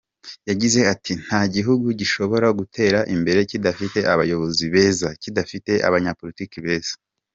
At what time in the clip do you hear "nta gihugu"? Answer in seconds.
1.23-1.85